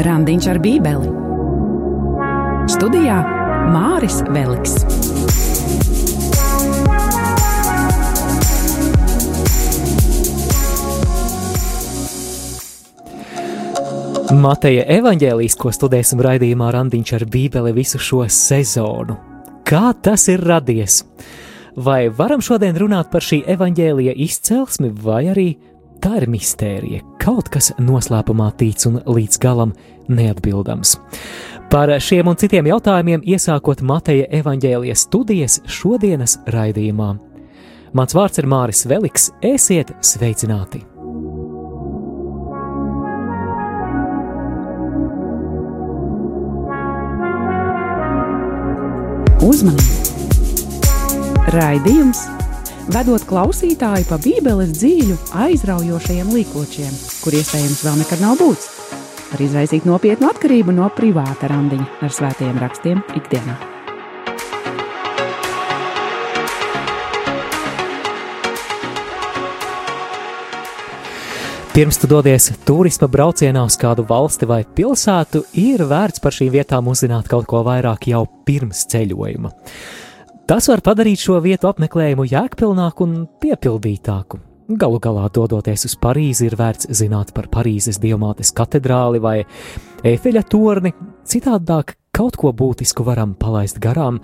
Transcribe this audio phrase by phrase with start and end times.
[0.00, 1.10] Randiņš ar Bībeli.
[2.70, 3.16] Studijā
[3.74, 4.78] Māris Veliks.
[14.30, 19.18] Mateja evaņģēlijas, ko studēsim raidījumā Randiņš ar Bībeli visu šo sezonu.
[19.66, 21.02] Kā tas ir radies?
[21.76, 25.48] Vai varam šodien runāt par šī evaņģēlija izcelsmi, vai arī
[26.02, 29.74] tā ir mistērija, kaut kas noslēpumā tīts un līdz galam
[30.10, 30.96] neatbildams.
[31.70, 37.12] Par šiem un citiem jautājumiem iesākot Mateja evaņģēlijas studijas šodienas raidījumā.
[37.94, 40.84] Mans vārds ir Māris Veliks, esiet sveicināti!
[49.40, 50.00] Uzmanību!
[51.50, 52.20] Raidījums
[52.88, 56.94] vedot klausītāju pa Bībeles dzīļu, aizraujošajiem līkločiem,
[57.24, 58.70] kur iespējams vēl nekad nav būts,
[59.32, 63.58] var izraisīt nopietnu atkarību no privāta randiņa ar svētajiem rakstiem ikdienā.
[71.70, 76.90] Pirms tu dodies turisma braucienā uz kādu valsti vai pilsētu, ir vērts par šīm vietām
[76.90, 79.52] uzzināt kaut ko vairāk jau pirms ceļojuma.
[80.50, 84.40] Tas var padarīt šo vietu apmeklējumu jēgpilnāku un piepildītāku.
[84.82, 89.36] Galu galā, dodoties uz Parīzi, ir vērts zināt par Parīzes diamātes katedrāli vai
[90.10, 90.90] efeļa torni,
[91.22, 94.18] citādāk kaut ko būtisku varam palaist garām,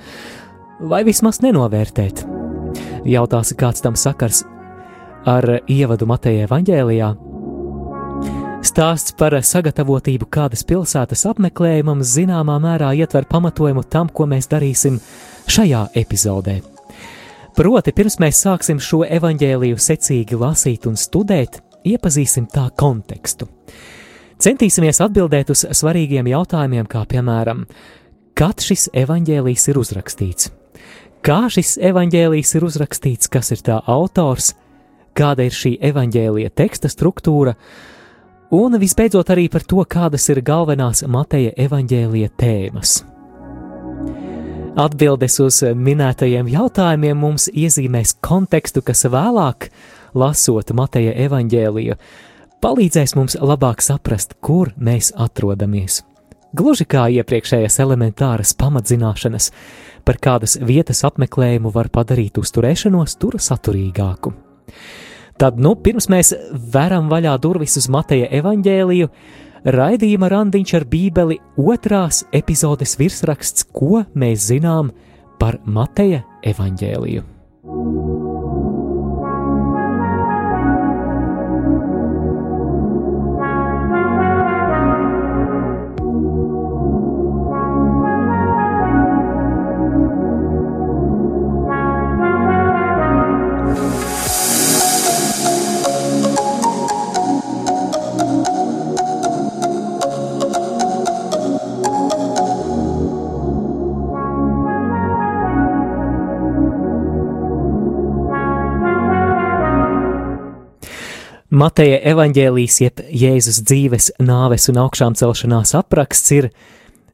[0.83, 2.25] vai vismaz nenovērtēt.
[3.07, 4.43] Jautāsi, kāds tam sakars
[5.31, 7.15] ar ievadu Mateja evaņģēlijā?
[8.67, 14.97] Stāsts par sagatavotību kādas pilsētas apmeklējumam zināmā mērā ietver pamatojumu tam, ko mēs darīsim
[15.47, 16.57] šajā epizodē.
[17.55, 23.47] Proti, pirms mēs sāksim šo evaņģēliju secīgi lasīt un studēt, iepazīsim tā kontekstu.
[24.43, 27.65] Centīsimies atbildēt uz svarīgiem jautājumiem, kā piemēram,
[28.35, 30.55] kad šis evaņģēlijs ir uzrakstīts,
[31.23, 34.57] kā šis evaņģēlijs ir uzrakstīts, kas ir tā autors,
[35.15, 37.55] kāda ir šī evaņģēlija teksta struktūra,
[38.51, 43.01] un visbeidzot arī par to, kādas ir galvenās Mateja evaņģēlija tēmas.
[44.77, 49.71] Atbildes uz minētajiem jautājumiem mums iezīmēs kontekstu, kas vēlāk,
[50.13, 51.97] lasot Mateja evaņģēliju,
[52.61, 56.03] palīdzēs mums labāk saprast, kur mēs atrodamies.
[56.57, 59.51] Gluži kā iepriekšējās elementāras pamatzināšanas
[60.07, 64.33] par kādas vietas apmeklējumu var padarīt uzturēšanos tur saturīgāku.
[65.37, 66.33] Tad, nu, pirms mēs
[66.73, 69.11] veram vaļā durvis uz Mateja evaņģēliju,
[69.67, 74.93] Raidījuma randiņš ar Bībeli otrās epizodes virsraksts, ko mēs zinām
[75.41, 77.27] par Mateja evaņģēliju.
[111.57, 116.51] Mateja evaņģēlijas, jeb Jēzus dzīves, nāves un augšām celšanās apraksts ir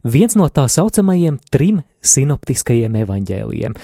[0.03, 3.77] viens no tā saucamajiem trim sinoptiskajiem evaņģēliem.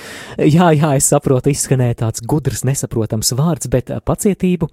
[0.42, 4.70] Jā, jā, es saprotu, izskanēja tāds gudrs, nesaprotams vārds, bet pacietību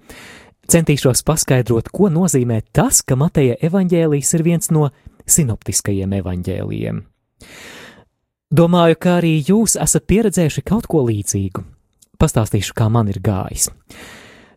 [0.66, 4.90] centīšos paskaidrot, ko nozīmē tas, ka Mateja evaņģēlijs ir viens no
[5.22, 7.02] sinoptiskajiem evaņģēlijiem.
[8.58, 11.62] Domāju, ka arī jūs esat pieredzējuši kaut ko līdzīgu.
[12.18, 13.70] Pastāstīšu, kā man ir gājis.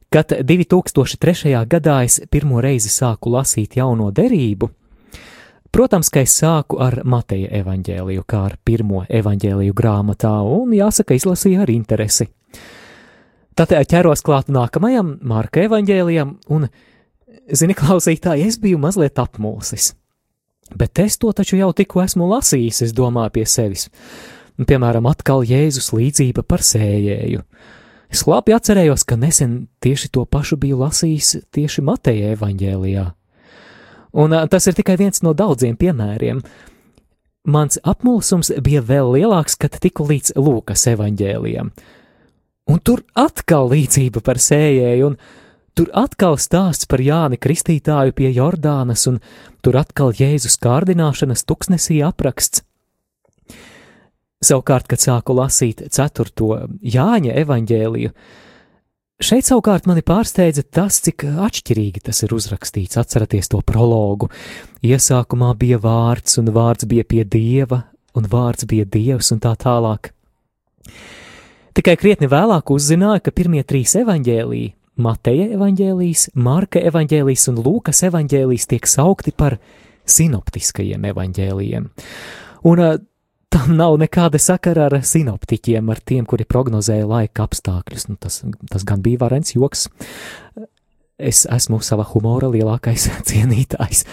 [0.09, 1.51] Kad 2003.
[1.69, 4.71] gadā es pirmo reizi sāku lasīt jauno derību,
[5.69, 11.61] protams, ka es sāku ar Mateja evaņģēliju, kā ar pirmo evaņģēliju grāmatā, un jāsaka, izlasīju
[11.61, 12.25] ar interesi.
[13.53, 16.65] Tad ķeros klāt nākamajam Marka evaņģēlijam, un,
[17.53, 19.93] zini, klausītāji, es biju mazliet apmulsis.
[20.73, 23.91] Bet es to taču jau tikko esmu lasījis, es domāju pie sevis.
[24.57, 27.45] Piemēram, atkal Jēzus līdzība par sējēju.
[28.09, 33.05] Es labi atcerējos, ka nesen tieši to pašu biju lasījis tieši Mateja evaņģēlijā.
[34.17, 36.41] Un tas ir tikai viens no daudziem piemēriem.
[37.49, 41.69] Mans apmulsums bija vēl lielāks, kad tiku līdz Lūkas evaņģēlijam.
[42.69, 45.15] Un tur atkal līdzība par sējēju, un
[45.77, 49.21] tur atkal stāsts par Jāni Kristītāju pie Jordānas, un
[49.65, 52.65] tur atkal Jēzus kārdināšanas tuksnesī apraksts.
[54.39, 56.67] Savukārt, kad sāku lasīt 4.
[56.79, 58.13] Jāņa evaņģēliju,
[59.19, 62.95] Šeit savukārt mani pārsteidza tas, cik atšķirīgi tas ir uzrakstīts.
[63.01, 64.29] Atcerieties to prologu.
[64.79, 67.81] Iesākumā bija vārds, un vārds bija pie dieva,
[68.15, 70.13] un vārds bija dievs, un tā tālāk.
[71.75, 74.71] Tikai krietni vēlāk uzzināja, ka pirmie trīs evaņģēlīji,
[75.03, 79.59] Mateja evaņģēlijas, Marka evaņģēlijas un Lūkas evaņģēlijas, tiek saukti par
[80.07, 81.91] sinoptiskajiem evaņģēlijiem.
[82.71, 82.87] Un
[83.53, 88.09] tam nav nekāda sakara ar sinoptiķiem, ar tiem, kuri prognozēja laika apstākļus.
[88.11, 88.41] Nu, tas,
[88.71, 89.87] tas gan bija varens joks.
[91.19, 94.05] Es esmu sava humora lielākais cienītājs.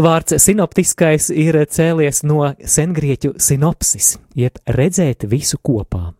[0.00, 6.12] Vārds sinoptiskais ir cēlies no sengrieķu sinopsis, jeb redzēt visu kopā.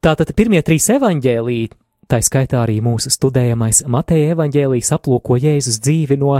[0.00, 1.68] Tātad pirmie trīs evaņģēlīji,
[2.08, 6.38] tā skaitā arī mūsu studējamais Mateja evaņģēlijs, aplūko Jēzus dzīvi no,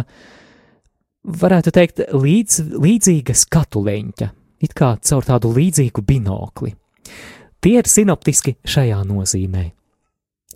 [1.43, 4.31] varētu teikt, līdz, līdzīga skatu leņķa,
[4.61, 6.75] it kā caur tādu līdzīgu binokli.
[7.61, 9.67] Tie ir sinoptiski šajā nozīmē.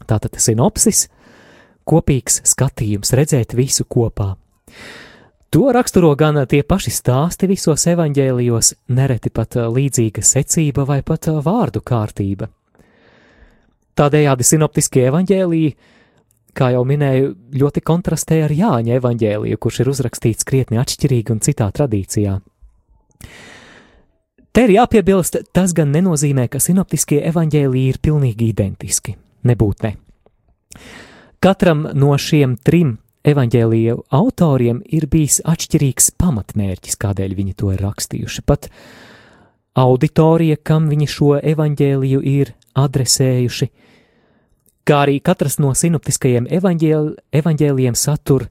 [0.09, 1.07] Tātad sinopsis,
[1.89, 4.35] kopīgs skatījums, redzēt visu kopā.
[5.55, 11.85] To raksturo gan tie paši stāsti visos evaņģēlijos, nereti pat līdzīga secība vai pat vārdu
[11.85, 12.49] kārtība.
[13.95, 15.69] Tādējādi sinoptiskie evaņģēliji,
[16.59, 21.71] kā jau minēju, ļoti kontrastē ar Jāņa evaņģēliju, kurš ir uzrakstīts krietni atšķirīgi un citā
[21.71, 22.41] tradīcijā.
[24.55, 29.17] Te ir jāpiebilst, tas gan nenozīmē, ka sinoptiskie evaņģēlīji ir pilnīgi identiski.
[29.51, 29.97] Nebūt ne.
[31.43, 32.93] Katram no šiem trim
[33.27, 38.45] evaņģēlīju autoriem ir bijis atšķirīgs pamatmērķis, kādēļ viņi to ir rakstījuši.
[38.47, 38.69] Pat
[39.75, 43.69] auditorija, kam viņi šo evaņģēliju ir adresējuši,
[44.87, 47.11] kā arī katrs no sinoptiskajiem evaņģēl,
[47.43, 48.47] evaņģēlijiem satur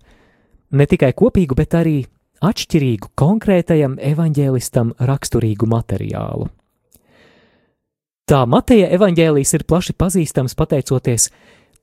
[0.76, 2.02] ne tikai kopīgu, bet arī
[2.44, 6.50] atšķirīgu konkrētajam evaņģēlistam raksturīgu materiālu.
[8.30, 11.28] Tā Mateja evaņģēlijs ir plaši pazīstams pateicoties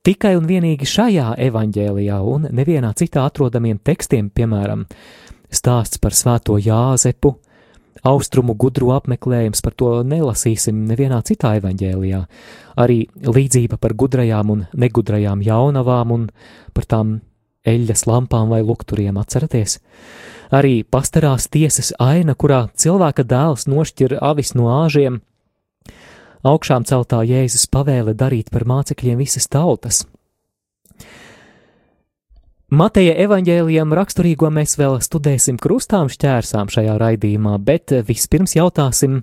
[0.05, 4.87] tikai un vienīgi šajā evaņģēlijā un nevienā citā atrodamiem tekstiem, piemēram,
[5.53, 7.35] stāsts par svēto Jāzepu,
[8.07, 12.21] austrumu gudru apmeklējums, par to nelasīsim nevienā citā evaņģēlijā,
[12.81, 16.29] arī līdzība par gudrajām un negudrajām jaunavām un
[16.73, 17.19] par tām
[17.67, 19.77] eļļas lampām vai lukturiem atceraties.
[20.51, 25.21] Arī pastarās tiesas aina, kurā cilvēka dēls nošķir avis no āžiem,
[26.43, 30.03] augšām celtā Jēzus pavēle darīt par mācekļiem visas tautas.
[32.71, 39.21] Mateja evaņģēlijam raksturīgo mēs vēl studēsim krustām šķērsām šajā raidījumā, bet vispirms jautāsim,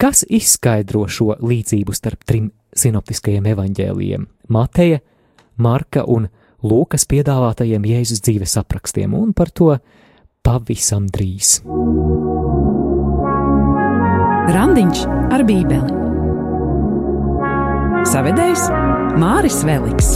[0.00, 4.26] kas izskaidro šo līdzību starp trim sinoptiskajiem evaņģēlijiem-
[4.56, 5.00] Mateja,
[5.56, 6.28] Marka un
[6.62, 9.78] Lūkas piedāvātajiem Jēzus dzīves aprakstiem, un par to
[10.46, 11.60] pavisam drīz.
[14.48, 15.98] Randiņš ar Bībeli
[18.08, 18.62] Savedējs
[19.20, 20.06] Māris Veliks.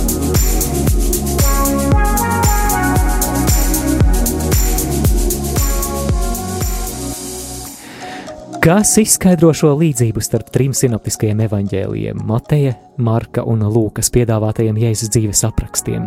[8.63, 15.43] Kas izskaidro šo līdzību starp trim sinoptiskajiem evaņģēlijiem- Mateja, Marka un Lūkas piedāvātajiem Jēzus dzīves
[15.51, 16.07] aprakstiem?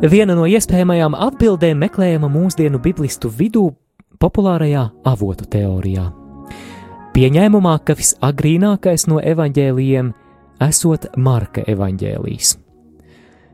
[0.00, 3.66] Viena no iespējamajām atbildēm meklējama mūsdienu biblistu vidū
[4.16, 6.06] populārajā avotu teorijā.
[7.12, 10.08] Pieņēmumā, ka visagrīnākais no evaņģēlijiem
[10.64, 12.54] esot Marka evaņģēlijs.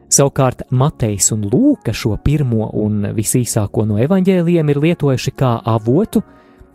[0.06, 6.22] Savukārt Matejs un Lūka šo pirmo un visīsāko no evaņģēlijiem ir lietojuši kā avotu,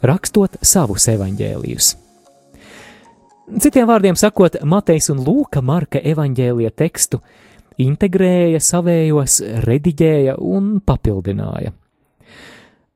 [0.04, 1.94] rakstot savus evaņģēlijus.
[3.64, 7.22] Citiem vārdiem sakot, Matejs un Lūka Marka evaņģēlija tekstu
[7.86, 11.74] integrēja savējos, rediģēja un papildināja.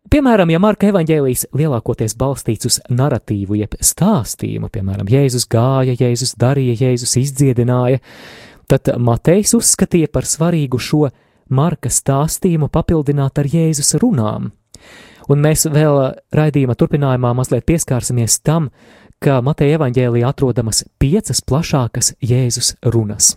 [0.06, 6.76] Piemēram, ja Marka evaņģēlijs lielākoties balstīts uz narratīvu, jeb stāstījumu, piemēram, Jēzus gāja, Jēzus darīja,
[6.86, 8.04] Jēzus izdziedināja,
[8.70, 11.08] tad Matejs uzskatīja par svarīgu šo
[11.50, 14.52] Marka stāstījumu papildināt ar Jēzus runām.
[15.26, 15.98] Un mēs vēl
[16.38, 18.70] raidījuma turpinājumā mazliet pieskārsimies tam,
[19.20, 23.34] ka Mateja evaņģēlijā atrodamas piecas plašākas Jēzus runas.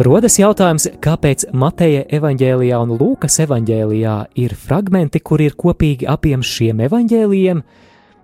[0.00, 6.80] Rodas jautājums, kāpēc Mateja evaņģēlijā un Lūkas evaņģēlijā ir fragmenti, kur ir kopīgi apjams šiem
[6.86, 7.60] evaņģēlijiem,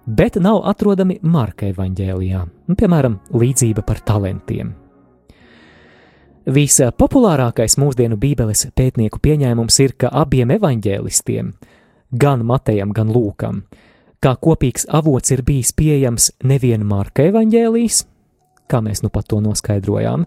[0.09, 2.41] bet nav atrodami Marka evaņģēlijā,
[2.71, 4.73] nu, piemēram, līdzība par talantiem.
[6.49, 11.55] Vispopulārākais mūsdienu Bībeles pētnieku pieņēmums ir, ka abiem evaņģēlistiem,
[12.17, 13.67] gan Matejam, gan Lūkam,
[14.25, 18.05] kā kopīgs avots ir bijis pieejams nevien Marka evaņģēlijs,
[18.65, 20.25] kā mēs nu pat to noskaidrojām,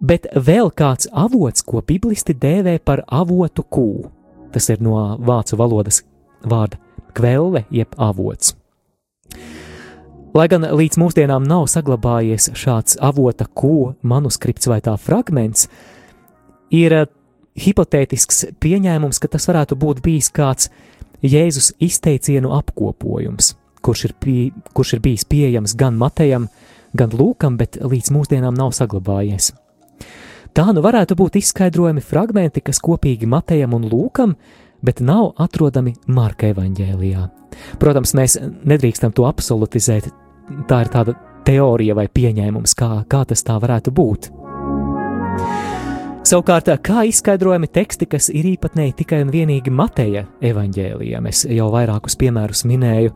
[0.00, 3.90] bet vēl kāds avots, ko biblisti dēvē par avotu kū.
[4.50, 6.02] Tas ir no vācu valodas
[6.42, 6.80] vārda
[7.14, 8.54] kvelle jeb avots.
[10.34, 15.66] Lai gan līdz mūsdienām nav saglabājies šāds avota kū manuskripts vai tā fragments,
[16.70, 17.08] ir eh,
[17.58, 20.70] hipotētisks pieņēmums, ka tas varētu būt bijis kāds
[21.20, 24.38] Jēzus izteicienu apkopojums, kurš ir, pie,
[24.72, 26.46] kurš ir bijis pieejams gan Matejam,
[26.96, 29.50] gan Lūkam, bet līdz mūsdienām nav saglabājies.
[30.56, 34.34] Tā nu varētu būt izskaidrojami fragmenti, kas kopīgi Matejam un Lūkam,
[34.82, 37.26] bet nav atrodami Marka evaņģēlijā.
[37.78, 40.10] Protams, mēs nedrīkstam to absolutizēt,
[40.70, 41.14] tā ir tāda
[41.46, 44.30] teorija vai pieņēmums, kā, kā tas tā varētu būt.
[46.30, 52.18] Savukārt, kā izskaidrojami teksti, kas ir īpatnēji tikai un vienīgi Mateja evaņģēlijam, es jau vairākus
[52.20, 53.14] piemērus minēju.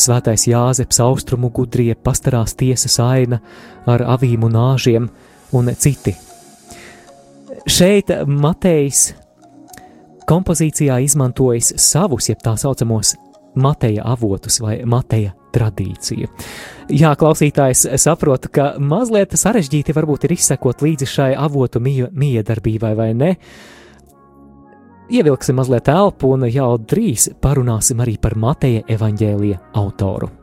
[0.00, 3.42] Svētais Jāzeps, austrumu gudrie, pastarās tiesas aina
[3.90, 5.10] ar avīm un āžiem
[5.52, 6.14] un citi.
[7.68, 9.12] Šeit Matejs
[10.28, 13.14] kompozīcijā izmantojis savus, jeb tā saucamos
[13.54, 16.30] Mateja avotus vai Mateja tradīciju.
[16.92, 23.32] Jā, klausītājs saprot, ka mazliet sarežģīti varbūt ir izsekot līdzi šai avotu miedarbībai vai ne.
[25.12, 30.41] Ievilksim mazliet elpu un jau drīz parunāsim arī par Mateja evaņģēlija autoru.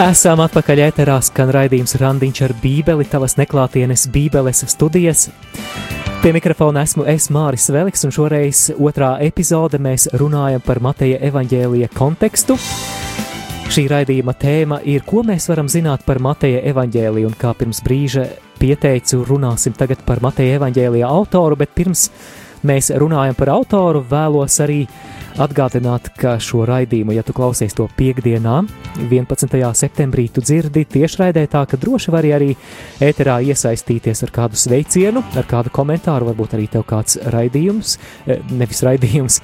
[0.00, 5.26] Esam atpakaļ ēterā, skan raidījums Randiņš ar Bībeli, tavas neklātienes Bībeles studijas.
[6.22, 11.90] Pie mikrofona esmu es Māris Veliks, un šoreiz otrā epizode mēs runājam par Mateja evaņģēlija
[11.92, 12.56] kontekstu.
[13.68, 18.24] Šī raidījuma tēma ir, ko mēs varam zināt par Mateja evaņģēliju, un kā pirms brīža
[18.56, 22.08] pieteicu, runāsim tagad par Mateja evaņģēlija autoru, bet pirms
[22.66, 24.84] mēs runājam par autoru, vēlos arī
[25.38, 28.58] Atgādināt, ka šo raidījumu, ja tu klausies to piekdienā,
[29.00, 29.54] 11.
[29.78, 32.48] septembrī, tu dzirdi tiešraidē tā, ka droši vari arī
[33.00, 38.82] ēterā iesaistīties ar kādu sveicienu, ar kādu komentāru, varbūt arī tev kāds raidījums, eh, nevis
[38.84, 39.40] raidījums,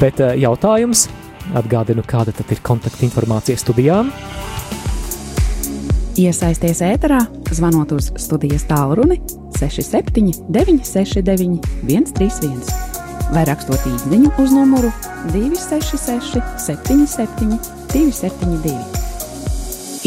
[0.00, 1.08] bet eh, jautājums.
[1.56, 4.12] Atgādinu, kāda tad ir kontaktinformācija studijām.
[6.20, 9.18] Iesaisties ēterā, zvanot uz studijas tālruni
[9.60, 12.90] 67 969 131
[13.34, 14.90] vai rakstot īsiņu uz numuru
[15.30, 17.58] 266, 77,
[17.92, 18.74] 272.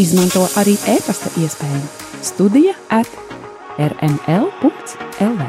[0.01, 1.83] Izmanto arī e-pasta iespēju
[2.23, 3.09] Studija at
[3.77, 5.41] rml.lv.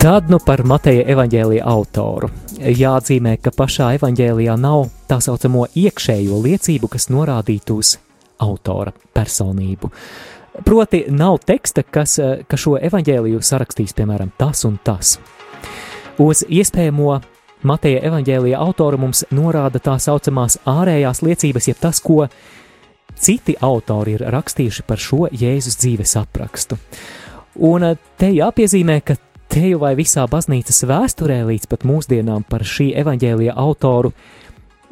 [0.00, 2.30] Tad nu par Mateja evaņģēlija autoru.
[2.60, 7.94] Jāatzīmē, ka pašā evaņģēlijā nav tā saucamo iekšējo liecību, kas norādītu uz
[8.40, 9.88] autora personību.
[10.66, 15.14] Proti, nav teksta, kas, ka šo evaņģēliju sarakstīs, piemēram, tas un tas.
[16.20, 17.20] Uz iespējamo
[17.64, 22.26] Mateja evaņģēlija autoru mums norāda tā saucamās ārējās liecības, jeb tas, ko
[23.20, 26.76] citi autori ir rakstījuši par šo Jēzus dzīves aprakstu.
[27.64, 27.88] Un
[28.20, 29.16] te jāpiezīmē, ka
[29.50, 34.12] Teju vai visā baznīcas vēsturē līdz pat mūsdienām par šī evaņģēlija autoru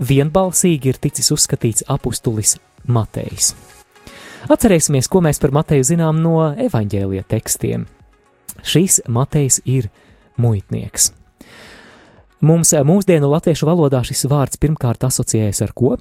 [0.03, 2.57] vienbalsīgi ir ticis uzskatīts apustulis
[2.91, 3.53] Matejs.
[4.51, 7.85] Atcerēsimies, ko mēs par Mateju zinām no evaņģēlija tekstiem.
[8.67, 9.87] Šis Matejs ir
[10.43, 11.13] muitnieks.
[12.43, 15.93] Mums mūsdienu latviešu valodā šis vārds pirmkārt asociējas ar ko?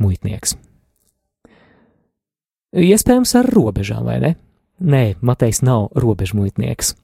[0.00, 0.56] Muitnieks.
[2.72, 4.32] Iespējams, ar robežām, vai ne?
[4.82, 6.96] Nē, Matejs nav robežmuitnieks.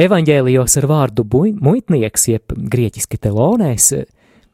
[0.00, 1.24] Evanģēlijos ar vārdu
[1.60, 3.90] muitnieks, jeb grieķiski telonēs,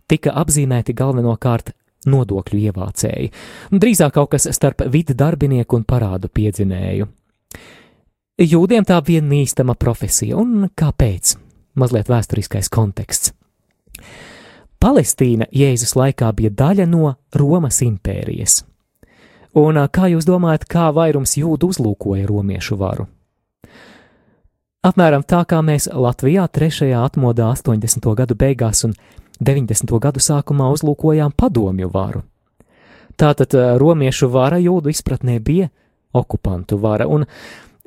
[0.08, 1.75] tika apzīmēti galvenokārt
[2.08, 3.32] nodokļu ievācēji,
[3.70, 7.08] drīzāk kaut kas starp vidu darbinieku un parādu piedzinēju.
[8.37, 11.37] Jūdiem tā bija nīstama profesija, un kāpēc?
[11.76, 13.32] Mazliet vēsturiskais konteksts.
[14.80, 18.62] Palestīna Jēzus laikā bija daļa no Romas impērijas.
[19.56, 23.06] Un kā jūs domājat, kā vairums jūdu uzlūkoja romiešu varu?
[24.84, 26.92] Apmēram tā kā mēs Latvijā 3.
[27.00, 28.04] atmodā 80.
[28.18, 28.92] gadu beigās un
[29.40, 29.96] 90.
[29.98, 32.22] gadu sākumā uzlūkojām padomju varu.
[33.16, 35.70] Tātad romiešu vara jūdu izpratnē bija
[36.12, 37.25] okupantu vara, un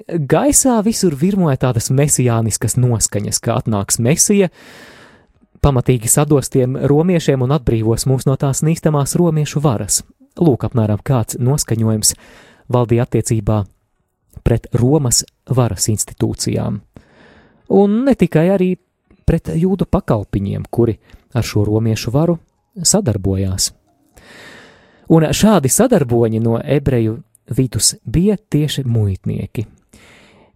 [0.09, 4.49] gaisā visur virmoja tādas mesijāniskas noskaņas, ka atnāks mesija,
[5.61, 10.01] pamatīgi sados tiem romiešiem un atbrīvos mūs no tās nīstamās romiešu varas.
[10.38, 12.13] Lūk, apmēram kāds noskaņojums
[12.71, 13.63] valdīja attiecībā
[14.45, 16.79] pret Romas varas institūcijām.
[17.69, 18.69] Un ne tikai arī
[19.25, 20.98] pret jūdu pakalpiņiem, kuri
[21.33, 22.39] ar šo romiešu varu
[22.77, 23.71] sadarbojās.
[25.09, 27.19] Un šādi sadarboņi no ebreju
[27.57, 29.65] vidus bija tieši muitnieki,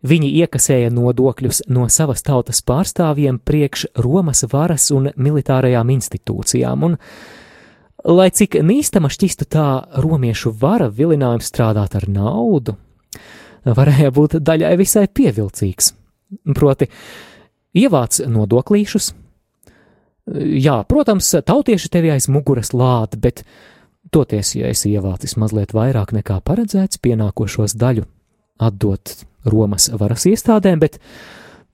[0.04, 6.98] Viņi iekasēja nodokļus no savas tautas pārstāvjiem priekš Romas varas un militārajām institūcijām, un,
[8.04, 9.68] lai cik nīstama šķistu tā
[10.04, 12.78] romiešu vara vilinājums strādāt ar naudu,
[13.64, 15.94] varēja būt daļai visai pievilcīgs.
[16.56, 16.90] Proti,
[17.78, 19.12] ievāc nodoklīšus.
[20.64, 23.44] Jā, protams, tautieši tevi aiz muguras lāda, bet
[24.14, 28.08] toties, ja esi ievācis mazliet vairāk nekā paredzēts, pienākošos daļu
[28.64, 29.18] atdot
[29.50, 31.00] Romas varas iestādēm, bet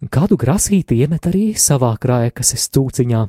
[0.09, 3.27] kādu grasīti iemet arī savā krājkases cūciņā.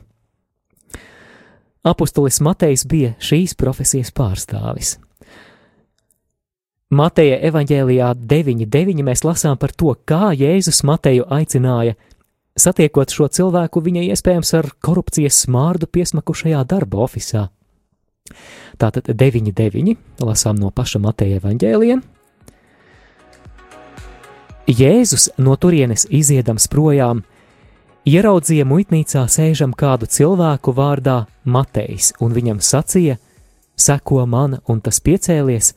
[1.83, 4.99] Apostolis Matejs bija šīs profesijas pārstāvis.
[6.91, 9.01] Mateja evanģēlijā 9.9.
[9.07, 11.95] mēs lasām par to, kā Jēzus Mateju aicināja,
[12.59, 17.47] satiekot šo cilvēku viņa iespējams ar korupcijas smārdu piesmakušajā darba ofisā.
[18.77, 19.97] Tātad 9.9.
[20.27, 22.01] lasām no paša Mateja evanģēlija,
[24.71, 27.25] Jēzus no turienes iziedams projām,
[28.09, 33.19] ieraudzīja muitnīcā sēžam kādu cilvēku vārdā Matejs, un viņam sacīja:
[33.77, 35.75] Seko man, un tas piecēlies,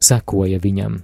[0.00, 1.00] sekoja viņam.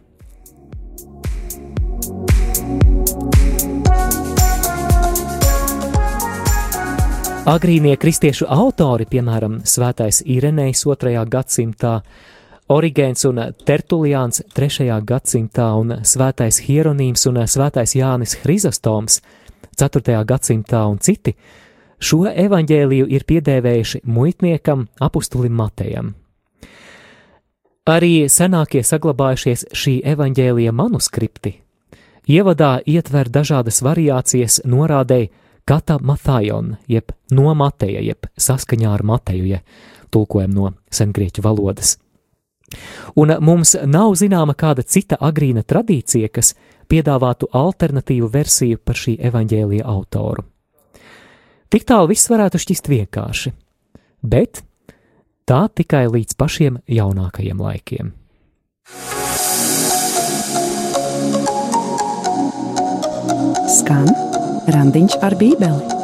[7.47, 11.13] Agrīnie kristiešu autori, piemēram, Svētais Irenejs 2.
[11.31, 12.01] gadsimtā,
[12.67, 14.89] Origēns un Tertuliāns 3.
[15.07, 19.21] gadsimtā un Svētais Hieronīms un Svētais Jānis Hrizostoms
[19.77, 20.25] 4.
[20.25, 21.37] gadsimtā un citi
[21.99, 26.15] šo evaņģēliju ir piedēvējuši muitniekam apustulim Matejam.
[27.87, 31.55] Arī senākie saglabājušies šī evaņģēlija manuskripti
[32.27, 35.31] ievadā ietver dažādas variācijas norādēji
[35.67, 39.61] kata Mathajon, jeb no Mateja, jeb saskaņā ar Mateju, ja
[40.11, 41.97] tulkojam no sengrieķu valodas.
[43.17, 46.55] Un mums nav zināma kāda cita agrīna tradīcija, kas
[46.89, 50.45] piedāvātu alternatīvu versiju par šī evaņģēlija autoru.
[51.73, 53.53] Tik tālu viss varētu šķist vienkārši,
[54.23, 54.63] bet
[55.47, 58.15] tā tikai līdz pašiem jaunākajiem laikiem.
[63.77, 64.09] Skan
[64.71, 65.97] randiņš ar bībeli.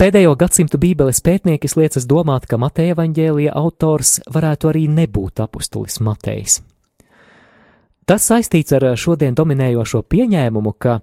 [0.00, 6.62] Pēdējo gadsimtu Bībeles pētnieki liecas domāt, ka Mateja evaņģēlija autors varētu arī nebūt apustulis Matejs.
[8.10, 10.96] Tas saistīts ar šodien dominējošo pieņēmumu, ka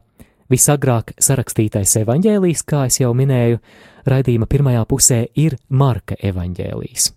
[0.52, 3.62] visagrāk sarakstītais evaņģēlijs, kā jau minēju,
[4.04, 7.13] raidījuma pirmajā pusē ir Marka evaņģēlijs.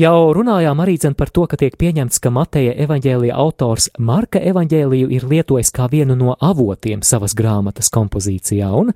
[0.00, 5.28] Jau runājām arī par to, ka tiek pieņemts, ka Mateja evaņģēlija autors Marka evaņģēliju ir
[5.28, 8.92] lietojis kā vienu no avotiem savas grāmatas kompozīcijā, un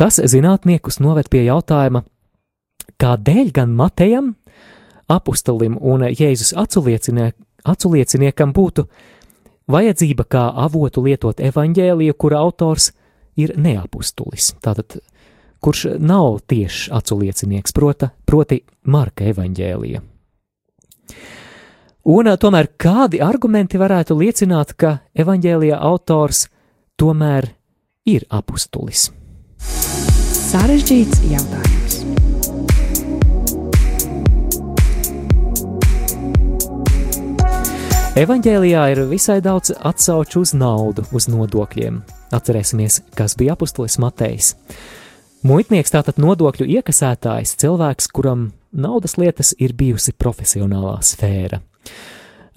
[0.00, 2.00] Tas zinātniekus noved pie jautājuma,
[3.02, 4.30] kādēļ gan Matejam,
[5.12, 6.54] apustulim un Jēzus
[7.64, 8.86] aculieciniekam būtu
[9.70, 12.90] vajadzība kā avotu lietot evaņģēliju, kura autors
[13.38, 15.00] ir neapustulis, tātad
[15.60, 20.02] kurš nav tieši aculiecinieks, prota, proti Marka evaņģēlija.
[22.10, 26.46] Un tomēr kādi argumenti varētu liecināt, ka evaņģēlija autors
[26.96, 27.50] tomēr
[28.08, 29.10] ir apustulis?
[29.60, 31.79] Sarežģīts jautājums.
[38.20, 42.02] Evanģēlijā ir visai daudz atsauču uz naudu, uz nodokļiem.
[42.36, 44.50] Atcerēsimies, kas bija apustulis Matejs.
[45.46, 51.62] Muitnieks tātad nodokļu iekasētājs, cilvēks, kuram naudas lietas ir bijusi profesionālā sfēra.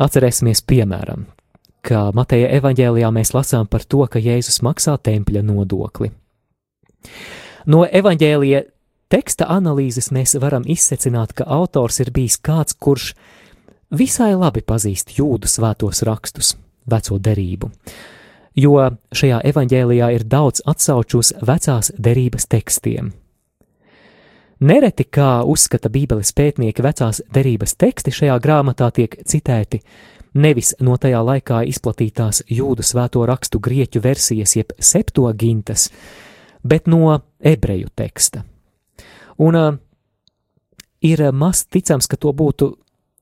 [0.04, 1.30] Atcerēsimies, piemēram,
[1.80, 6.12] ka Mateja evanģēlijā mēs lasām par to, ka Jēzus maksā tempļa nodokli.
[7.72, 8.66] No evaņģēlija
[9.16, 13.14] teksta analīzes mēs varam izsecināt, ka autors ir bijis kāds, kurš
[13.94, 16.56] visai labi pazīst jūdu svētos rakstus,
[16.90, 17.70] veco derību,
[18.56, 18.78] jo
[19.14, 23.14] šajā evaņģēlijā ir daudz atsauču uz vecās derības tekstiem.
[24.64, 29.82] Nereti, kā uzskata Bībeles pētnieki, vecās derības teksti šajā grāmatā tiek citēti
[30.34, 35.90] nevis no tajā laikā izplatītās jūdu svēto rakstu grieķu versijas, jeb septogintas,
[36.64, 38.44] bet no ebreju teksta.
[39.44, 39.76] Un uh,
[41.02, 42.72] ir maz ticams, ka to būtu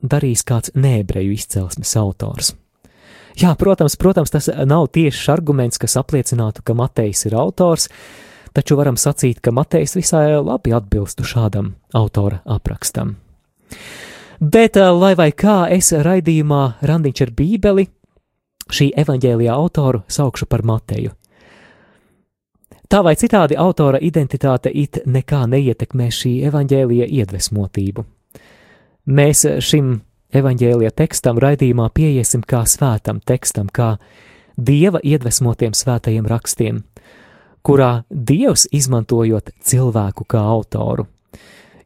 [0.01, 2.53] darījis kāds neebreju izcelsmes autors.
[3.39, 7.87] Jā, protams, protams, tas nav tiešs arguments, kas apliecinātu, ka Matejs ir autors,
[8.53, 13.15] taču varam sacīt, ka Matejs visai labi atbilstu šādam autora aprakstam.
[14.39, 17.87] Bet, eh, lai vai kā es raidījumā Randiņš ar Bībeli,
[18.71, 21.11] šī evaņģēlijā autoru saukšu par Mateju.
[22.91, 28.03] Tā vai citādi autora identitāte it nekā neietekmē šī evaņģēlija iedvesmotību.
[29.09, 29.95] Mēs šim
[30.29, 33.95] evaņģēlija tekstam raidījumā pieiesim kā svētam tekstam, kā
[34.57, 36.83] dieva iedvesmotiem svētajiem rakstiem,
[37.65, 41.07] kurā Dievs, izmantojot cilvēku kā autoru,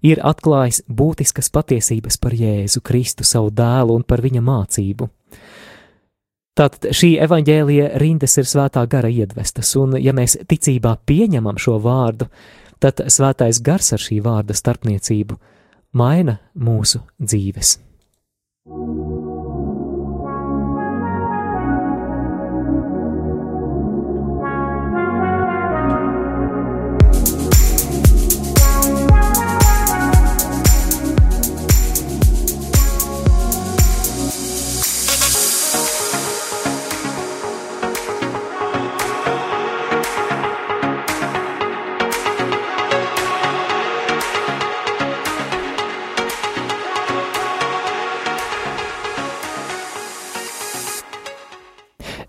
[0.03, 5.09] ir atklājis būtiskas patiesības par Jēzu Kristu, savu dēlu un par viņa mācību.
[6.55, 12.27] Tātad šī evaņģēlija rindas ir svētā gara iedvestas, un ja mēs ticībā pieņemam šo vārdu,
[12.79, 15.39] tad svētais gars ar šī vārda starpniecību
[15.95, 17.79] maina mūsu dzīves.
[18.67, 19.14] thank you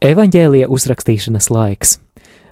[0.06, 1.96] Evanģēlija uzrakstīšanas laiks.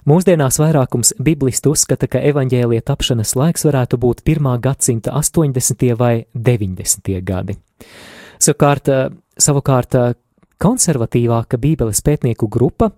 [0.09, 4.49] Mūsdienās vairākums biblistu uzskata, ka evaņģēlija tapšanas laiks varētu būt 1.
[4.59, 5.85] gadsimta 80.
[5.95, 7.13] vai 90.
[7.23, 7.55] gadi.
[8.43, 8.91] Savukārt,
[9.39, 9.95] savukārt
[10.59, 12.91] konservatīvāka Bībeles pētnieku grupa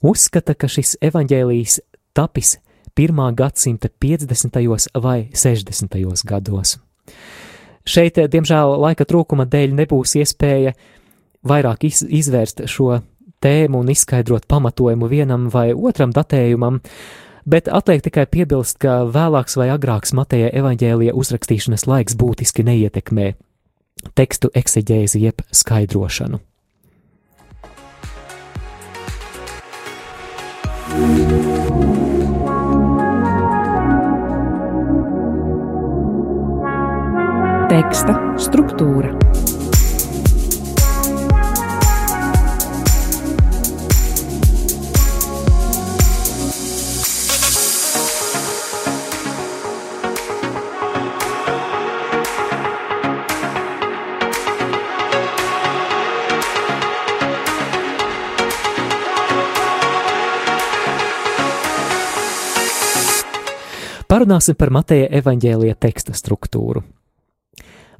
[0.00, 1.82] uzskata, ka šis evaņģēlijs
[2.16, 2.56] tapis
[2.96, 3.22] 1.
[3.36, 4.56] gadsimta 50.
[5.04, 6.00] vai 60.
[6.32, 6.78] gados.
[7.84, 10.78] Šeit, diemžēl, laika trūkuma dēļ nebūs iespēja
[11.44, 13.02] vairāk iz, izvērst šo
[13.42, 16.80] tēmu un izskaidrot pamatojumu vienam vai otram datējumam,
[17.44, 23.32] bet atliek tikai piebilst, ka vēlāks vai agrāks Mateja evaņģēlija uzrakstīšanas laiks būtiski neietekmē
[24.14, 26.40] tekstu ekseģēzi jeb skaidrošanu.
[37.72, 39.14] Teksta struktūra
[64.12, 66.82] Parunāsim par Mateja evaņģēlija teksta struktūru.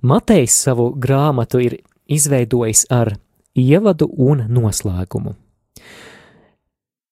[0.05, 3.15] Matejs savu grāmatu ir izveidojis ar
[3.57, 5.33] ievadu un noslēgumu.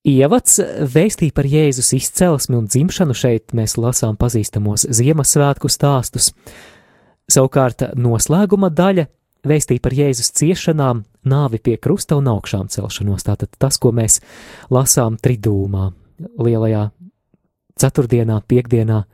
[0.05, 0.61] Ievads
[0.93, 6.35] vēstīja par Jēzus izcelsmi un dzimšanu, šeit mēs lasām pazīstamos Ziemassvētku stāstus.
[7.25, 9.09] Savukārt noslēguma daļa
[9.49, 14.21] vēstīja par Jēzus ciešanām, nāvi pie krusta un augšām celšanos, tātad tas, ko mēs
[14.69, 15.89] lasām tridūmā,
[16.37, 16.91] lielajā
[17.81, 19.05] ceturtdienā, piekdienā,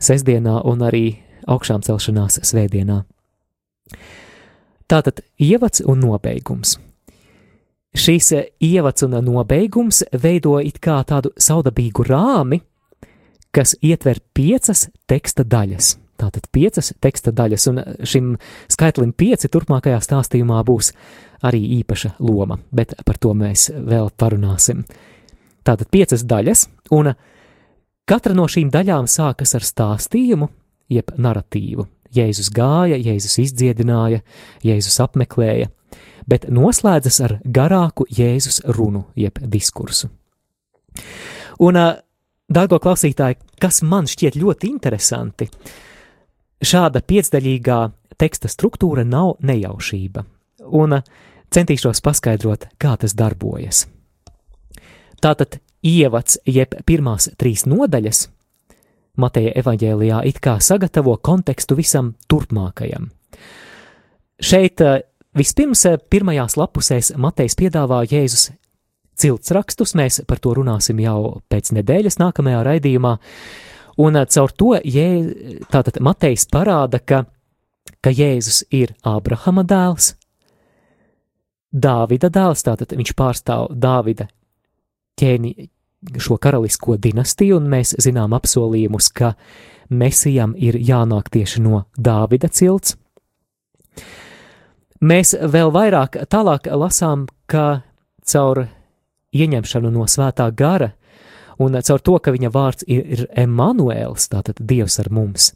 [0.00, 1.04] sestdienā un arī
[1.50, 3.02] augšām celšanās svētdienā.
[4.90, 6.78] Tātad ievads un nobeigums.
[7.90, 12.60] Šīs ievads un nobeigums veido it kā tādu saudabīgu rāmi,
[13.50, 15.96] kas ietver piecas teksta daļas.
[16.20, 18.34] Tātad piecas teksta daļas, un šim
[18.70, 20.92] skaitlim pieci turpmākajā stāstījumā būs
[21.48, 24.84] arī īpaša loma, bet par to mēs vēl parunāsim.
[25.64, 27.14] Tātad piecas daļas, un
[28.10, 30.48] Katra no šīm daļām sākas ar stāstījumu,
[30.90, 31.84] jeb narratīvu.
[32.10, 34.24] Jēzus gāja, Jēzus izdziedināja,
[34.66, 35.68] Jēzus apmeklēja,
[36.26, 40.10] bet noslēdzas ar garāku Jēzus runu, jeb diskursu.
[41.62, 41.78] Un,
[42.50, 45.46] dārgo klausītāji, kas man šķiet ļoti interesanti,
[46.66, 47.80] šāda piecdaļīgā
[48.18, 50.26] teksta struktūra nav nejaušība,
[50.82, 50.98] un
[51.54, 53.86] centīšos paskaidrot, kā tas darbojas.
[55.22, 58.28] Tātad ievads, jeb pirmās trīs nodaļas,
[59.20, 63.10] Mateja evaņģēlijā it kā sagatavo kontekstu visam turpmākajam.
[64.40, 65.00] Šeit uh,
[65.36, 68.48] Vispirms, pirmajās lapusēs Matejs piedāvā Jēzus
[69.20, 73.12] cilts rakstus, mēs par to runāsim jau pēc nedēļas nākamajā raidījumā,
[74.02, 75.06] un caur to Jē,
[75.70, 77.22] tātad Matejs parāda, ka,
[78.02, 80.16] ka Jēzus ir Ābrahama dēls,
[81.70, 84.26] Dāvida dēls, tātad viņš pārstāv Dāvida
[85.20, 85.68] ķēni,
[86.20, 89.34] šo karalisko dinastiju, un mēs zinām apsolījumus, ka
[89.90, 92.94] Mesijam ir jānāk tieši no Dāvida cilts.
[95.00, 97.82] Mēs vēl vairāk tālāk lasām, ka
[98.22, 98.66] caur
[99.34, 100.92] ieņemšanu no svētā gara
[101.60, 105.52] un caur to, ka viņa vārds ir, ir Emanuēls, tātad Dievs ar mums.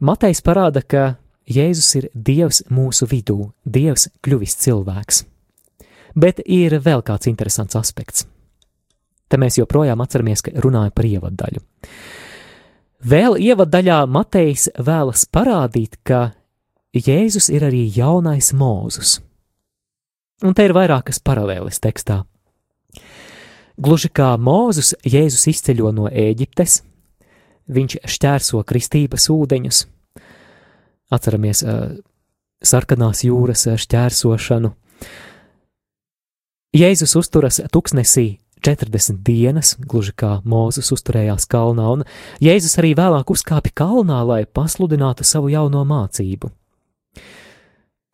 [0.00, 5.22] Matejs parāda, ka Jēzus ir Dievs mūsu vidū, Dievs kļuvis cilvēks.
[6.16, 8.26] Bet ir vēl kāds interesants aspekts.
[9.26, 11.62] Te mēs joprojām atceramies, ka runāju par ievadaļu.
[13.06, 16.30] Vēl ievadaļā Matejs vēlas parādīt, ka
[16.96, 19.18] Jēzus ir arī jaunais mūzus.
[20.44, 22.22] Un te ir vairākas paralēles tekstā.
[23.76, 26.78] Gluži kā Mūzus, Jēzus izceļo no Ēģiptes,
[27.68, 29.82] viņš šķērso kristības ūdeņus.
[31.12, 31.98] Atceramies uh,
[32.64, 34.72] sarkanās jūras šķērsošanu.
[36.76, 38.26] Jēzus uzturas tuksnesī
[38.66, 42.04] 40 dienas, gluži kā Mūzes uzturējās kalnā, un
[42.42, 46.50] Jēzus arī vēlāk uzkāpa kalnā, lai pasludinātu savu jauno mācību.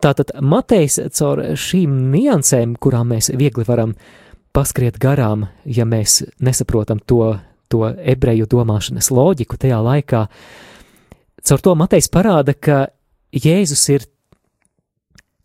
[0.02, 3.94] Tātad Matejs caur šīm niansēm, kurām mēs viegli varam
[4.52, 7.36] paskriet garām, ja mēs nesaprotam to,
[7.72, 10.26] to ebreju domāšanas loģiku tajā laikā,
[11.48, 12.82] caur to Matejs parāda, ka
[13.32, 14.04] Jēzus ir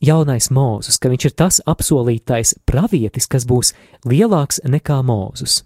[0.03, 3.73] jaunais Mūzus, ka viņš ir tas apsolītais pravietis, kas būs
[4.05, 5.63] lielāks nekā Mūzus.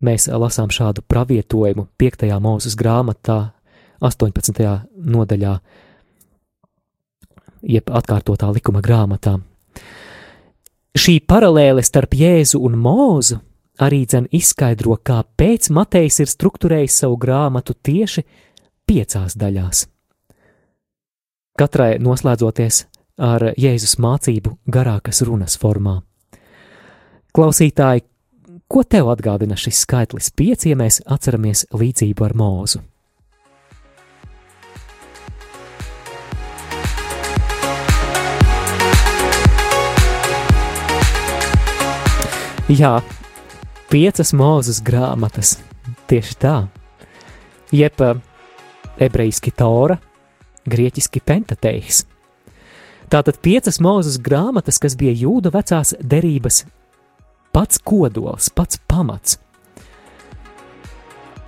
[0.00, 2.24] Mēs lasām šādu pravietojumu 5.
[2.40, 3.52] mūzes grāmatā,
[4.00, 4.64] 18.
[4.96, 5.58] nodaļā,
[7.68, 9.36] jeb atkārtotā likuma grāmatā.
[10.96, 13.38] Šī paralēle starp Jēzu un Mūzu
[13.80, 18.24] arī dzen izskaidro, kāpēc Matejs ir strukturējis savu grāmatu tieši
[18.88, 19.86] piecās daļās
[21.60, 22.84] katrai noslēdzoties
[23.20, 25.98] ar Jēzus mācību garākas runas formā.
[27.36, 28.06] Klausītāji,
[28.70, 32.80] ko tev atgādina šis skaitlis pieci, ja mēs atceramies līdzību ar mūzu?
[42.70, 43.00] Jā,
[43.90, 45.58] piecas mūzes grāmatas,
[46.08, 46.58] tieši tā.
[47.74, 47.98] Jeb
[48.96, 49.98] ebrejiski Tora,
[50.68, 52.04] grieķiski pentateiks.
[53.10, 56.64] Tātad piecas mūzes grāmatas, kas bija jūda vecās derības
[57.50, 59.38] pats kodols, pats pamats.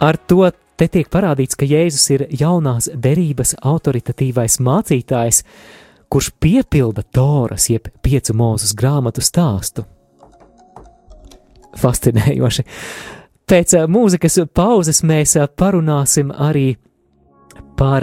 [0.02, 5.44] Ar to te tiek parādīts, ka Jēzus ir jaunās derības autoritatīvais mācītājs,
[6.10, 9.86] kurš piepilda Toras, jeb piecu mūzes grāmatu stāstu.
[11.78, 12.66] Fascinējoši.
[13.48, 16.91] Pēc mūzikas pauzes mēs parunāsim arī par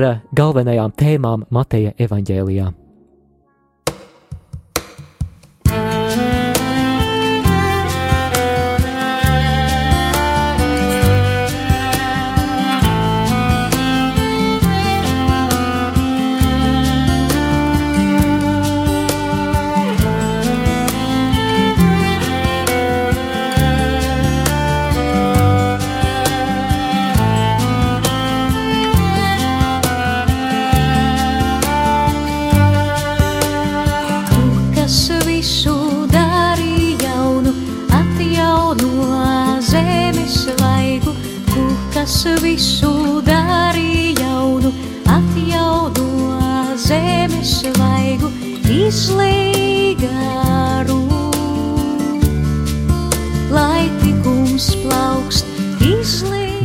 [0.04, 2.68] eh, galvenajām tēmām Mateja evaņģēlijā.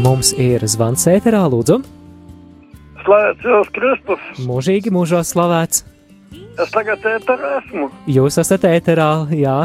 [0.05, 1.79] Mums ir zvans ēterā, lūdzu.
[3.05, 4.27] Slavēts Jēzus Kristus.
[4.45, 5.85] Mūžīgi mūžos slavēts.
[6.61, 7.88] Es tagad ēterā esmu.
[8.12, 9.57] Jūs esat ēterā, jā.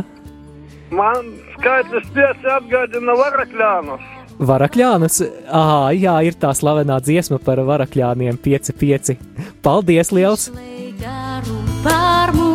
[0.96, 4.08] Man skaitlis pieci atgādina varakļānus.
[4.40, 5.20] Varakļānus,
[5.52, 9.18] ah, jā, ir tā slavenā dziesma par varakļāniem 5-5.
[9.66, 10.48] Paldies liels!
[10.56, 12.49] Izlīgaru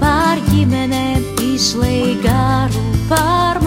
[0.00, 2.80] Pār ģimenēm izlīgāru
[3.12, 3.61] pār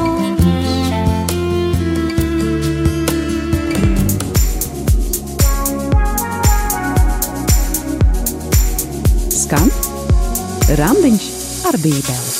[10.75, 11.25] Randiņš
[11.69, 12.31] ar Bībeli.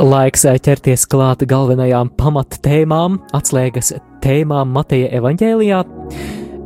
[0.00, 3.90] Laiks eh, ķerties klāt galvenajām pamattēmām, atslēgas
[4.22, 5.82] tēmām Mateja evaņģēlijā.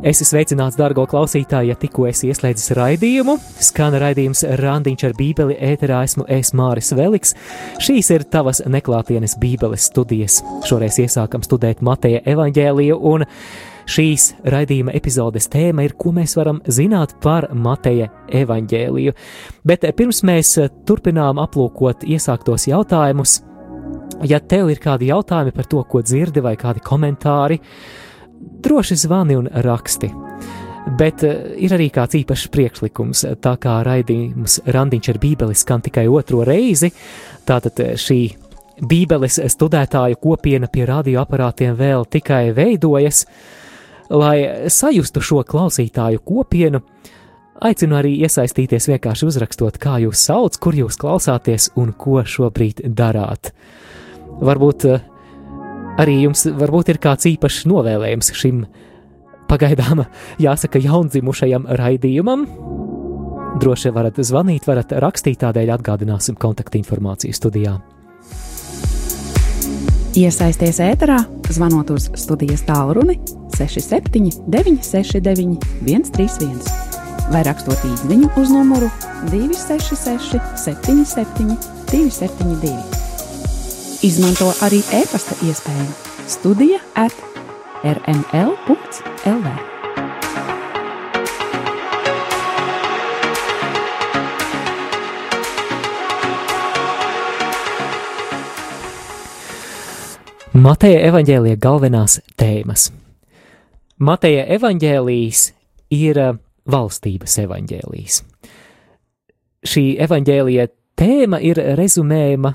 [0.05, 3.38] Es esmu sveicināts, dārgo klausītāji, ja tikko esi ieslēdzis raidījumu.
[3.64, 7.33] Skan raidījums Randiņš ar Bībeli, ēterā esmu es Māris Veliks.
[7.81, 10.43] Šīs ir tavas neklātienes Bībeles studijas.
[10.69, 13.25] Šoreiz iesākam studēt Mateja evaņģēliju, un
[13.97, 18.12] šīs raidījuma epizodes tēma ir, ko mēs varam zināt par Mateja
[18.45, 19.17] evaņģēliju.
[19.64, 20.53] Bet pirms mēs
[20.85, 23.40] turpinām aplūkot iesāktos jautājumus,
[24.29, 27.64] ja tev ir kādi jautājumi par to, ko dzirdi, vai kādi komentāri,
[28.64, 30.11] droši zvani un raksti.
[30.98, 36.04] Bet uh, ir arī kāds īpašs priekšlikums, tā kā raidījums Randiņš ar Bībeli skan tikai
[36.12, 36.92] otro reizi,
[37.48, 38.20] tātad eh, šī
[38.85, 43.22] Bībeles studētāju kopiena pie radioaparātiem vēl tikai veidojas,
[44.11, 46.83] lai sajustu šo klausītāju kopienu.
[47.64, 53.54] Aicinu arī iesaistīties vienkārši uzrakstot, kā jūs sauc, kur jūs klausāties un ko šobrīd darāt.
[54.42, 55.04] Varbūt uh,
[56.00, 58.64] arī jums varbūt ir kāds īpašs novēlējums šim
[59.50, 60.04] pagaidām,
[60.42, 62.46] jāsaka, jaundzimušajam raidījumam.
[63.62, 67.76] Droši varat zvanīt, varat rakstīt, tādēļ atgādināsim kontaktinformāciju studijā.
[70.14, 73.18] Iesaisties ēterā, zvanot uz studijas tālruni
[73.57, 76.92] 67, 969, 131
[77.33, 78.90] vai rakstot īsiņu uz numuru
[79.30, 81.57] 266, 77,
[81.90, 83.13] 272.
[84.05, 85.85] Izmanto arī e-pasta iespēju
[86.29, 87.14] Studija at
[87.88, 89.53] rml.lv.
[100.53, 102.90] Mateja evaņģēlīja galvenās tēmas.
[104.05, 105.47] Mateja evaņģēlījis
[105.97, 106.37] ir uh,
[106.69, 108.21] valstības evaņģēlījis.
[109.64, 110.69] Šī evaņģēlīja
[111.01, 112.53] tēma ir rezumējama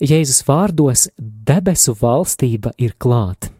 [0.00, 3.50] Jēzus vārdos: debesu valstība ir klāta.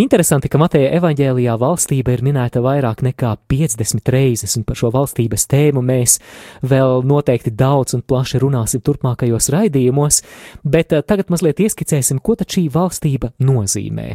[0.00, 5.44] Interesanti, ka Mateja evaņģēlijā valstība ir minēta vairāk nekā 50 reizes, un par šo valstības
[5.52, 6.14] tēmu mēs
[6.64, 10.22] vēl noteikti daudz un plaši runāsim turpmākajos raidījumos,
[10.64, 14.14] bet eh, tagad mazliet ieskicēsim, ko tad šī valstība nozīmē.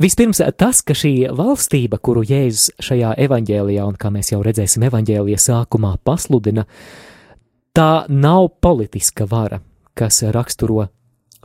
[0.00, 5.38] Vispirms tas, ka šī valstība, kuru Jēzus šajā evaņģēlijā, un kā mēs jau redzēsim evaņģēlijā
[5.46, 6.66] sākumā pasludina,
[7.76, 9.60] tā nav politiska vara,
[9.94, 10.88] kas raksturo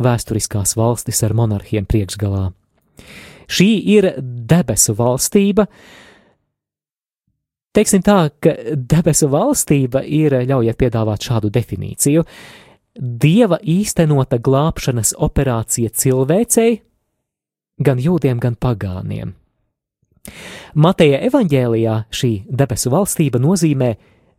[0.01, 2.49] vēsturiskās valstis ar monarhiem priekšgalā.
[3.45, 5.67] Šī ir debesu valstība.
[7.75, 12.23] Teiksim tā, ka debesu valstība ir, ļaujiet piedāvāt šādu definīciju,
[12.95, 16.77] dieva īstenota glābšanas operācija cilvēcei,
[17.83, 19.35] gan jūdiem, gan pagāniem.
[20.75, 23.91] Mateja evaņģēlijā šī debesu valstība nozīmē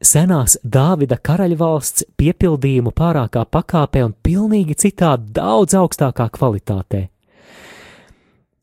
[0.02, 7.06] senās Dāvida karaļvalsts piepildījumu pārākā pakāpē un pilnīgi citā, daudz augstākā kvalitātē.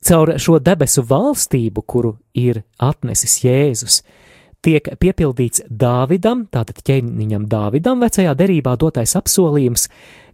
[0.04, 4.02] Caur šo debesu valstību, kuru ir atnesis Jēzus,
[4.64, 9.88] tiek piepildīts Dāvidam, tātad ķēniņam Dāvidam, vecajā derībā dotais apsolījums,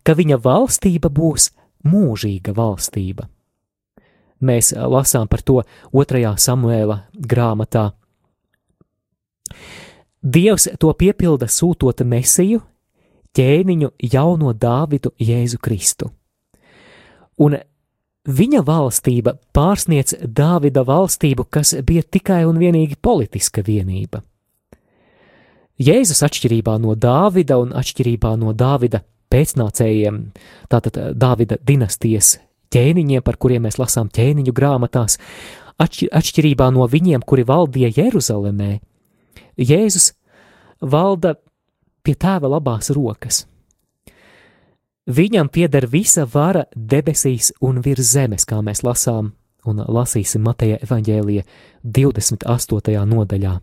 [0.03, 1.51] ka viņa valstība būs
[1.85, 3.29] mūžīga valstība.
[4.39, 7.89] Mēs lasām par to otrajā Samuēla grāmatā.
[10.19, 12.59] Dievs to piepilda sūtot mesiju,
[13.35, 16.09] ķēniņu jauno Dāvidu Jēzu Kristu.
[17.39, 17.55] Un
[18.27, 24.21] viņa valstība pārsniedz Dāvida valstību, kas bija tikai un vienīgi politiska vienība.
[25.79, 30.19] Jēzus atšķirībā no Dāvida un atšķirībā no Dāvida pēcnācējiem,
[30.67, 32.35] tātad Dāvida dinastijas
[32.73, 35.15] ķēniņiem, par kuriem mēs lasām ķēniņu grāmatās,
[35.79, 38.81] atšķirībā no viņiem, kuri valdīja Jeruzalemē,
[39.57, 40.13] Jēzus
[40.81, 41.35] valda
[42.03, 43.45] pie tēva labās rokas.
[45.09, 49.31] Viņam pieder visa vara debesīs un virs zemes, kā mēs lasām
[49.65, 51.43] un lasīsim Mateja evaņģēlija
[51.83, 53.05] 28.
[53.09, 53.55] nodaļā.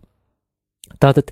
[1.02, 1.30] Tātad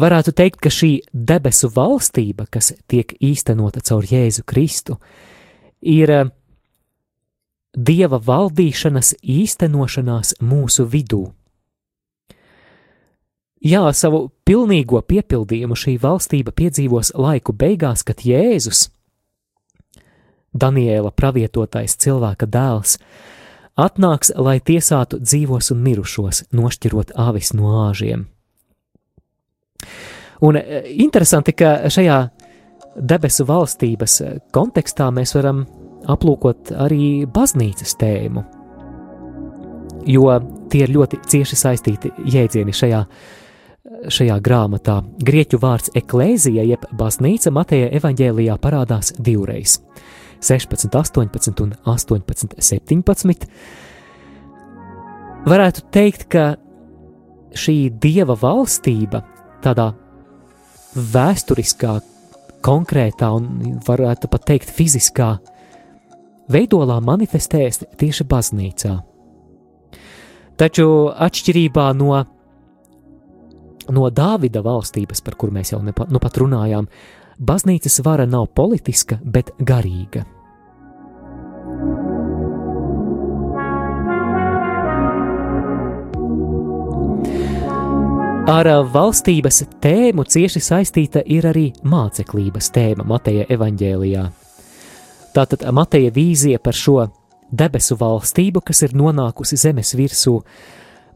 [0.00, 4.98] varētu teikt, ka šī debesu valstība, kas tiek īstenota caur Jēzu Kristu,
[5.80, 6.32] ir eh,
[7.74, 11.24] Dieva valdīšanas īstenošanās mūsu vidū.
[13.64, 18.90] Jā, savu pilnīgo piepildījumu šī valstība piedzīvos laiku beigās, kad Jēzus,
[20.52, 22.98] Daniela pravietotais cilvēka dēls,
[23.80, 28.26] atnāks, lai tiesātu dzīvos un mirušos, nošķirot avis no āžiem.
[30.44, 32.18] Un e, interesanti, ka šajā
[33.00, 34.18] debesu valstības
[34.52, 35.62] kontekstā mēs varam
[36.12, 38.44] aplūkot arī baznīcas tēmu,
[40.04, 40.36] jo
[40.68, 43.00] tie ir ļoti cieši saistīti jēdzieni šajā,
[43.84, 44.98] šajā grāmatā.
[45.24, 49.78] Grieķu vārds eklēzija, jeb baznīca Mateja evaņģēlijā parādās divreiz-
[50.40, 53.46] 16, 18 un 18, 17.
[55.44, 56.56] Varētu teikt, ka
[57.52, 59.22] šī dieva valstība
[59.62, 59.94] tādā
[60.96, 62.00] vēsturiskā,
[62.62, 65.38] konkrētā un varētu pat teikt fiziskā
[66.48, 69.02] veidolā manifestējas tieši baznīcā.
[70.56, 72.24] Taču atšķirībā no,
[73.92, 76.88] no Dāvida valstības, par kuru mēs jau nepa, nu pat runājām,
[77.38, 80.24] baznīcas vara nav politiska, bet garīga.
[88.44, 94.24] Ar valstības tēmu cieši saistīta ir arī māceklības tēma Mateja evaņģēlijā.
[95.32, 96.98] Tātad Mateja vīzija par šo
[97.48, 100.36] debesu valstību, kas ir nonākusi zemes virsū,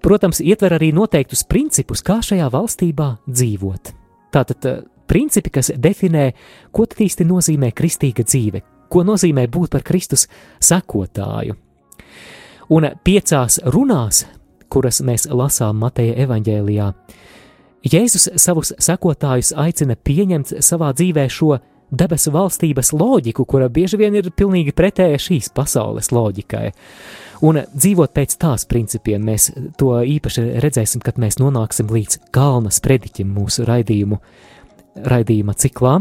[0.04, 3.92] protams, ietver arī noteiktus principus, kā šajā valstībā dzīvot.
[4.34, 6.30] Tātad eh, principi, kas definē,
[6.72, 10.26] ko tad īsti nozīmē kristīga dzīve, ko nozīmē būt par Kristus
[10.60, 11.56] sekotāju.
[12.68, 14.26] Un piecās runās,
[14.68, 16.92] kuras mēs lasām Mateja evaņģēlijā,
[17.86, 21.52] Jēzus savus sekotājus aicina pieņemt savā dzīvē šo
[21.94, 26.72] debesu valstības loģiku, kura bieži vien ir pilnīgi pretēja šīs pasaules loģikai.
[27.46, 33.30] Un dzīvot pēc tās principiem, mēs to īpaši redzēsim, kad mēs nonāksim līdz kalna sprediķim
[33.36, 34.18] mūsu raidījumu,
[35.06, 36.00] raidījuma ciklā.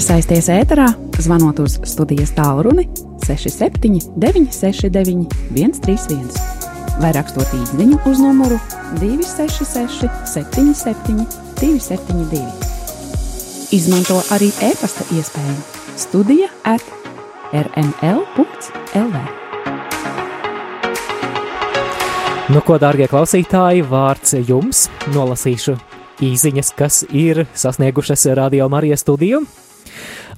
[0.00, 0.86] Iesaisties ēterā,
[1.20, 2.86] zvanot uz studijas tālruni
[3.20, 8.56] 67 969 131 vai rakstot īsiņu uz numuru
[8.96, 11.20] 266 77
[11.60, 12.40] 272.
[13.76, 15.60] Izmanto arī e-pasta iespēju
[16.00, 16.80] Studija at
[17.52, 19.14] rml.lv.
[22.48, 25.76] Nu, ko, darbie klausītāji, vārds jums nolasīšu
[26.24, 29.44] īsiņas, kas ir sasniegušas radio Marijas studiju.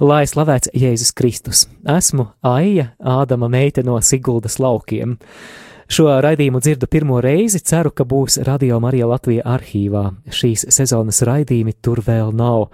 [0.03, 1.61] Lai slavēts Jēzus Kristus.
[1.87, 5.13] Esmu Aija, Ādama meita no Siguldas laukiem.
[5.87, 10.01] Šo raidījumu dzirdu pirmo reizi, ceru, ka būs Radio Marija Latvija arhīvā.
[10.27, 12.65] Šīs sezonas raidījumi tur vēl nav.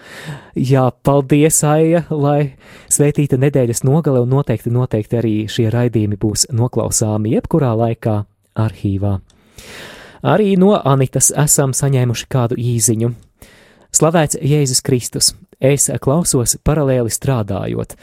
[0.58, 2.56] Jā, paldies, Aija, lai
[2.90, 8.16] svētīta nedēļas nogale un noteikti, noteikti arī šie raidījumi būs noklausāmi jebkurā laikā
[8.58, 9.20] arhīvā.
[10.26, 13.14] Arī no Anitas esam saņēmuši kādu īziņu.
[13.94, 15.36] Slavēts Jēzus Kristus!
[15.60, 17.98] Es klausos paralēli strādājot,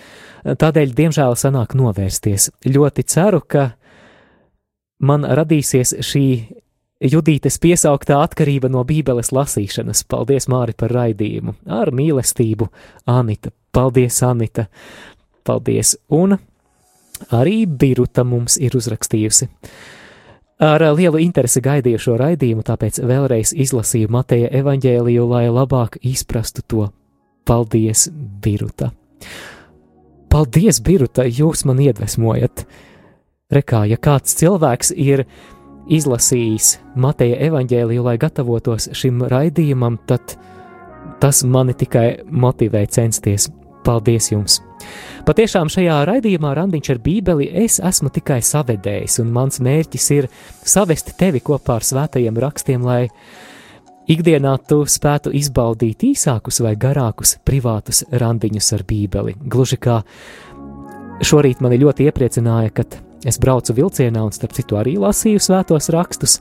[0.44, 2.50] tādēļ, diemžēl, sanāk novērsties.
[2.68, 3.70] Ļoti ceru, ka
[5.00, 6.26] man radīsies šī
[6.96, 10.06] Judītes piesauktā atkarība no Bībeles lasīšanas.
[10.08, 11.52] Paldies, Māri, par raidījumu.
[11.68, 12.70] Ar mīlestību,
[13.12, 13.52] Anita.
[13.76, 14.64] Paldies, Anita.
[15.44, 15.98] Paldies.
[16.08, 16.38] Un
[17.36, 19.50] arī Biruta mums ir uzrakstījusi.
[20.64, 26.88] Ar lielu interesi gaidīju šo raidījumu, tāpēc vēlreiz izlasīju Mateja evaņģēliju, lai labāk izprastu to.
[27.46, 28.08] Paldies,
[28.42, 28.90] Biruta!
[30.26, 32.64] Paldies, Biruta, jūs man iedvesmojat!
[33.54, 35.22] Rekā, ja kāds cilvēks ir
[35.86, 40.34] izlasījis Mateja evaņģēliju, lai gatavotos šim raidījumam, tad
[41.22, 43.46] tas mani tikai motivē censties.
[43.86, 44.58] Paldies jums!
[45.26, 50.28] Patiešām šajā raidījumā Randiņš ar Bībeli es esmu tikai savedējis, un mans mērķis ir
[50.66, 53.06] savest tevi kopā ar svētajiem rakstiem, lai
[54.10, 59.36] ikdienā tu spētu izbaudīt īsākus vai garākus privātus randiņus ar Bībeli.
[59.46, 60.00] Gluži kā
[61.24, 66.40] šorīt mani ļoti iepriecināja, kad es braucu vilcienā un starp citu arī lasīju svētos rakstus.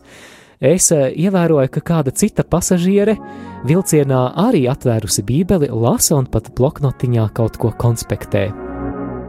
[0.63, 3.17] Es eh, ievēroju, ka kāda cita pasažiere
[3.67, 8.47] vilcienā arī atvērusi Bībeli, lasa un pat bloknotiņā kaut ko konspektē.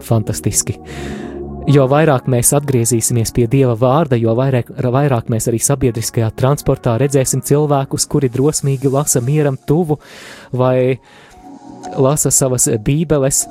[0.07, 0.79] Fantastiski!
[1.67, 7.41] Jo vairāk mēs atgriezīsimies pie Dieva vārda, jo vairāk, vairāk mēs arī sabiedriskajā transportā redzēsim
[7.43, 9.97] cilvēkus, kuri drosmīgi lasa mieram tuvu
[10.55, 11.01] vai
[11.99, 13.43] lasa savas bībeles,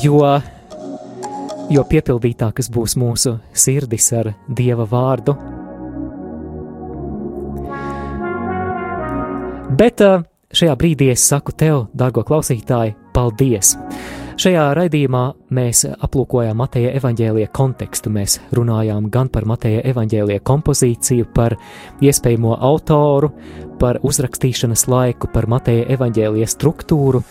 [0.00, 0.22] jo,
[1.68, 5.36] jo piepildītākas būs mūsu sirdis ar Dieva vārdu.
[9.78, 10.24] Bet eh,
[10.56, 13.76] šajā brīdī es saku tev, dārgo klausītāji, paldies!
[14.38, 15.20] Šajā raidījumā
[15.50, 18.12] mēs aplūkojām Mateja evaņģēlīja kontekstu.
[18.14, 21.56] Mēs runājām gan par Mateja evaņģēlīja kompozīciju, par
[21.98, 23.32] iespējamo autoru,
[23.80, 27.24] par uzrakstīšanas laiku, par Mateja evaņģēlīja struktūru,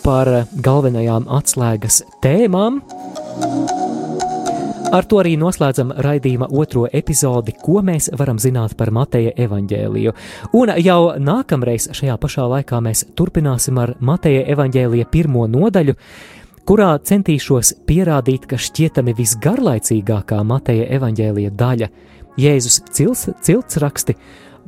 [0.00, 0.30] par
[0.64, 2.80] galvenajām atslēgas tēmām.
[4.96, 10.14] Ar to arī noslēdzam raidījuma otro epizodi, ko mēs varam zināt par Mateja evaņģēliju.
[10.56, 15.96] Un jau nākamreiz šajā pašā laikā mēs turpināsim ar Mateja evaņģēlija pirmo nodaļu,
[16.66, 21.90] kurā centīšos pierādīt, ka šķietami visgarlaicīgākā Mateja evaņģēlija daļa,
[22.36, 24.16] Jēzus cils, cilts raksti,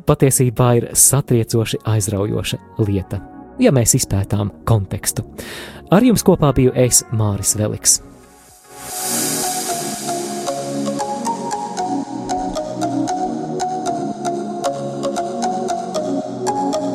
[0.09, 3.21] patiesībā ir satriecoši aizraujoša lieta,
[3.61, 5.27] ja mēs izpētām kontekstu.
[5.93, 7.99] Ar jums kopā biju es, Māris Veliks.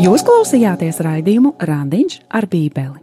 [0.03, 3.02] Jūs klausījāties raidījumu Randiņš ar Bībeli.